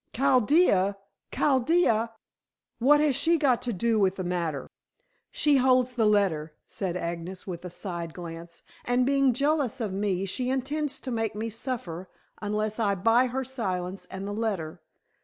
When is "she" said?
3.15-3.37, 5.29-5.57, 10.25-10.49